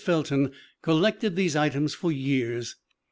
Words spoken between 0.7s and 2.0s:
collected these items